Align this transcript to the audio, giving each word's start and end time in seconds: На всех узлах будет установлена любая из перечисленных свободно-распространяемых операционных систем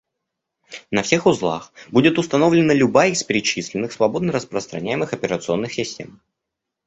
На 0.91 1.03
всех 1.03 1.27
узлах 1.27 1.71
будет 1.89 2.17
установлена 2.17 2.73
любая 2.73 3.11
из 3.11 3.21
перечисленных 3.21 3.91
свободно-распространяемых 3.91 5.13
операционных 5.13 5.71
систем 5.75 6.19